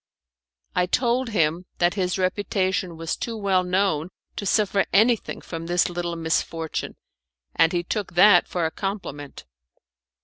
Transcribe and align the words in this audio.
I 0.73 0.87
told 0.87 1.29
him 1.29 1.67
that 1.77 1.93
his 1.93 2.17
reputation 2.17 2.97
was 2.97 3.15
too 3.15 3.37
well 3.37 3.63
known 3.63 4.09
to 4.35 4.47
suffer 4.47 4.83
anything 4.91 5.41
from 5.41 5.67
this 5.67 5.89
little 5.91 6.15
misfortune, 6.15 6.95
and 7.55 7.71
he 7.71 7.83
took 7.83 8.15
that 8.15 8.47
for 8.47 8.65
a 8.65 8.71
compliment. 8.71 9.45